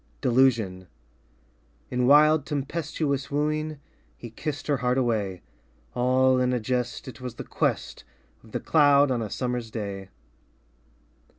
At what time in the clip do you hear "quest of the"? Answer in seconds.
7.43-8.59